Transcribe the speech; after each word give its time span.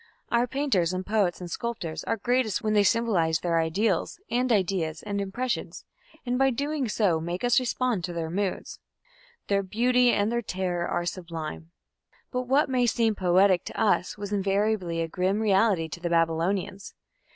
Our 0.31 0.47
painters 0.47 0.93
and 0.93 1.05
poets 1.05 1.39
and 1.39 1.51
sculptors 1.51 2.03
are 2.05 2.17
greatest 2.17 2.63
when 2.63 2.73
they 2.73 2.81
symbolize 2.81 3.41
their 3.41 3.59
ideals 3.59 4.19
and 4.31 4.51
ideas 4.51 5.03
and 5.03 5.21
impressions, 5.21 5.85
and 6.25 6.39
by 6.39 6.47
so 6.49 6.55
doing 6.55 6.87
make 7.23 7.43
us 7.43 7.59
respond 7.59 8.03
to 8.05 8.13
their 8.13 8.31
moods. 8.31 8.79
Their 9.47 9.61
"beauty 9.61 10.11
and 10.11 10.31
their 10.31 10.41
terror 10.41 10.87
are 10.87 11.05
sublime". 11.05 11.69
But 12.31 12.47
what 12.47 12.67
may 12.67 12.87
seem 12.87 13.13
poetic 13.13 13.63
to 13.65 13.79
us, 13.79 14.17
was 14.17 14.33
invariably 14.33 15.01
a 15.01 15.07
grim 15.07 15.39
reality 15.39 15.87
to 15.89 15.99
the 15.99 16.09
Babylonians. 16.09 16.95